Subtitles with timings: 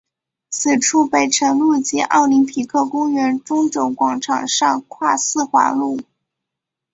[0.49, 6.01] 此处北辰路及奥林匹克公园中轴广场上跨四环路。